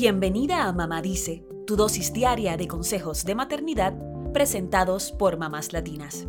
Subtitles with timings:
[0.00, 3.94] Bienvenida a Mamá Dice, tu dosis diaria de consejos de maternidad
[4.32, 6.28] presentados por mamás latinas.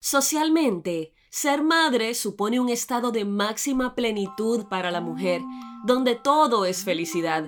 [0.00, 5.42] Socialmente, ser madre supone un estado de máxima plenitud para la mujer,
[5.84, 7.44] donde todo es felicidad.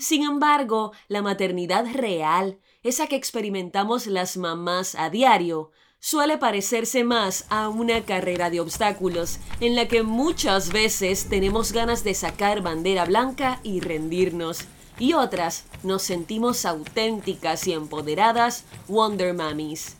[0.00, 5.70] Sin embargo, la maternidad real, esa que experimentamos las mamás a diario,
[6.02, 12.02] suele parecerse más a una carrera de obstáculos, en la que muchas veces tenemos ganas
[12.02, 14.66] de sacar bandera blanca y rendirnos,
[14.98, 19.96] y otras nos sentimos auténticas y empoderadas Wonder Mummies.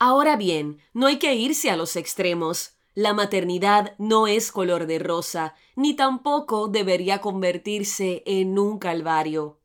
[0.00, 2.72] Ahora bien, no hay que irse a los extremos.
[2.94, 9.60] La maternidad no es color de rosa, ni tampoco debería convertirse en un calvario.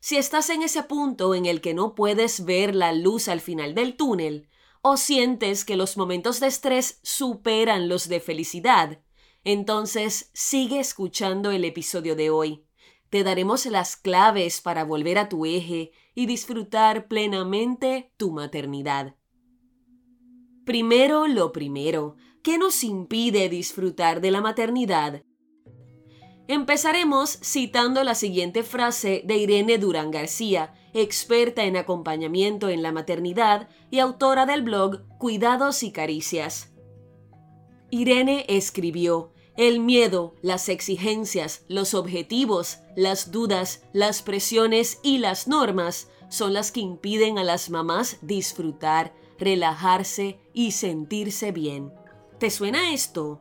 [0.00, 3.74] Si estás en ese punto en el que no puedes ver la luz al final
[3.74, 4.49] del túnel,
[4.82, 9.00] o sientes que los momentos de estrés superan los de felicidad,
[9.44, 12.64] entonces sigue escuchando el episodio de hoy.
[13.08, 19.16] Te daremos las claves para volver a tu eje y disfrutar plenamente tu maternidad.
[20.64, 25.24] Primero lo primero, ¿qué nos impide disfrutar de la maternidad?
[26.50, 33.68] Empezaremos citando la siguiente frase de Irene Durán García, experta en acompañamiento en la maternidad
[33.88, 36.72] y autora del blog Cuidados y Caricias.
[37.90, 46.08] Irene escribió, el miedo, las exigencias, los objetivos, las dudas, las presiones y las normas
[46.30, 51.92] son las que impiden a las mamás disfrutar, relajarse y sentirse bien.
[52.40, 53.40] ¿Te suena esto?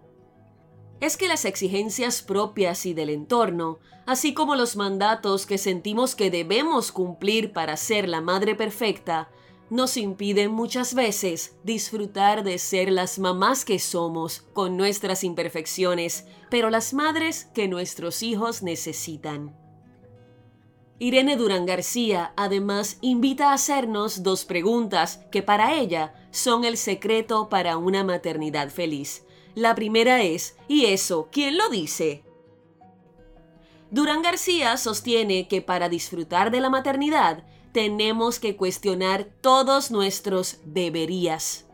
[0.99, 6.29] Es que las exigencias propias y del entorno, así como los mandatos que sentimos que
[6.29, 9.29] debemos cumplir para ser la madre perfecta,
[9.69, 16.69] nos impiden muchas veces disfrutar de ser las mamás que somos con nuestras imperfecciones, pero
[16.69, 19.55] las madres que nuestros hijos necesitan.
[20.97, 27.47] Irene Durán García además invita a hacernos dos preguntas que para ella son el secreto
[27.47, 29.23] para una maternidad feliz.
[29.55, 32.23] La primera es, ¿y eso quién lo dice?
[33.91, 41.65] Durán García sostiene que para disfrutar de la maternidad tenemos que cuestionar todos nuestros deberías.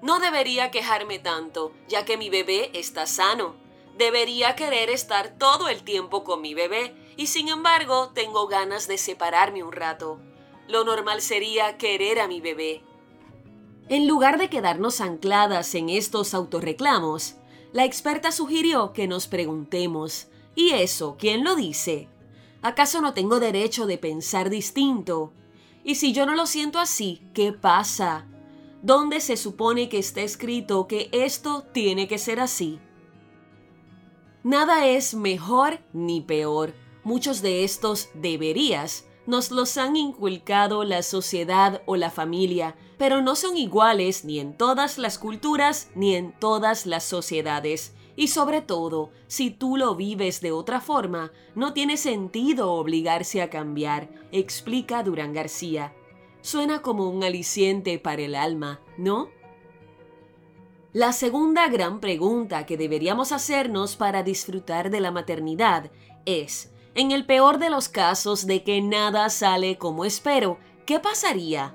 [0.00, 3.54] No debería quejarme tanto, ya que mi bebé está sano.
[3.96, 8.98] Debería querer estar todo el tiempo con mi bebé y sin embargo tengo ganas de
[8.98, 10.18] separarme un rato.
[10.66, 12.82] Lo normal sería querer a mi bebé,
[13.88, 17.36] en lugar de quedarnos ancladas en estos autorreclamos,
[17.72, 22.08] la experta sugirió que nos preguntemos, ¿y eso quién lo dice?
[22.62, 25.32] ¿Acaso no tengo derecho de pensar distinto?
[25.84, 28.26] Y si yo no lo siento así, ¿qué pasa?
[28.82, 32.78] ¿Dónde se supone que está escrito que esto tiene que ser así?
[34.44, 36.74] Nada es mejor ni peor.
[37.04, 43.36] Muchos de estos deberías nos los han inculcado la sociedad o la familia, pero no
[43.36, 47.94] son iguales ni en todas las culturas ni en todas las sociedades.
[48.14, 53.48] Y sobre todo, si tú lo vives de otra forma, no tiene sentido obligarse a
[53.48, 55.94] cambiar, explica Durán García.
[56.42, 59.30] Suena como un aliciente para el alma, ¿no?
[60.92, 65.90] La segunda gran pregunta que deberíamos hacernos para disfrutar de la maternidad
[66.26, 71.74] es, en el peor de los casos de que nada sale como espero, ¿qué pasaría?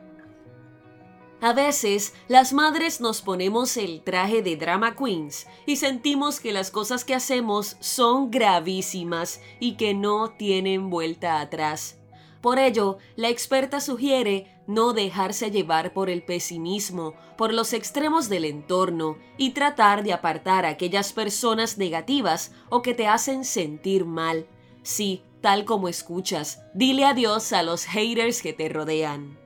[1.39, 6.71] A veces, las madres nos ponemos el traje de drama queens y sentimos que las
[6.71, 11.99] cosas que hacemos son gravísimas y que no tienen vuelta atrás.
[12.41, 18.45] Por ello, la experta sugiere no dejarse llevar por el pesimismo, por los extremos del
[18.45, 24.47] entorno y tratar de apartar a aquellas personas negativas o que te hacen sentir mal.
[24.87, 29.37] Sí, tal como escuchas, dile adiós a los haters que te rodean.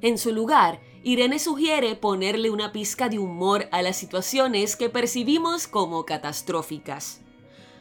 [0.00, 5.66] En su lugar, Irene sugiere ponerle una pizca de humor a las situaciones que percibimos
[5.66, 7.22] como catastróficas.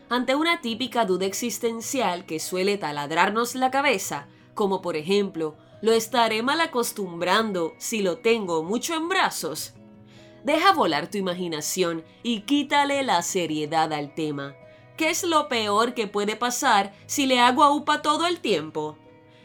[0.09, 6.41] Ante una típica duda existencial que suele taladrarnos la cabeza, como por ejemplo, ¿lo estaré
[6.41, 9.75] mal acostumbrando si lo tengo mucho en brazos?
[10.43, 14.55] Deja volar tu imaginación y quítale la seriedad al tema.
[14.97, 18.97] ¿Qué es lo peor que puede pasar si le hago a UPA todo el tiempo?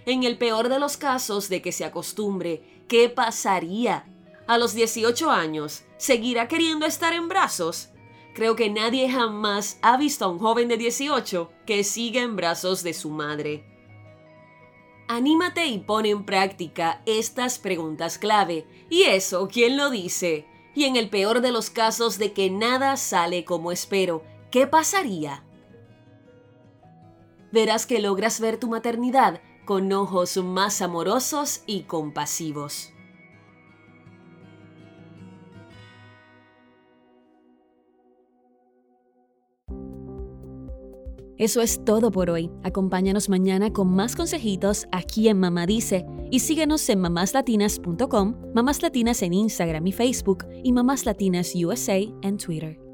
[0.07, 4.07] En el peor de los casos de que se acostumbre, ¿qué pasaría?
[4.47, 7.91] A los 18 años, ¿seguirá queriendo estar en brazos?
[8.33, 12.83] Creo que nadie jamás ha visto a un joven de 18 que siga en brazos
[12.83, 13.65] de su madre.
[15.09, 18.67] Anímate y pon en práctica estas preguntas clave.
[18.89, 20.47] ¿Y eso quién lo dice?
[20.77, 25.45] Y en el peor de los casos de que nada sale como espero, ¿qué pasaría?
[27.53, 32.93] Verás que logras ver tu maternidad con ojos más amorosos y compasivos.
[41.39, 42.51] Eso es todo por hoy.
[42.65, 49.23] Acompáñanos mañana con más consejitos aquí en Mamá Dice y síguenos en mamáslatinas.com, Mamás Latinas
[49.23, 52.90] en Instagram y Facebook y Mamás Latinas USA en Twitter.